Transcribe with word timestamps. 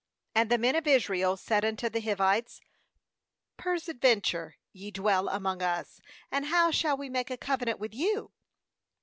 7And 0.35 0.49
the 0.49 0.57
men 0.57 0.73
of 0.75 0.87
Israel 0.87 1.37
said 1.37 1.63
unto 1.63 1.87
the 1.87 2.01
Hi 2.01 2.15
vites: 2.15 2.59
'Peradventure 3.59 4.55
ye 4.73 4.89
dwell 4.89 5.29
among 5.29 5.61
us; 5.61 6.01
and 6.31 6.47
how 6.47 6.71
shall 6.71 6.97
we 6.97 7.07
make 7.07 7.29
a 7.29 7.37
covenant 7.37 7.77
with 7.77 7.93
you?' 7.93 8.31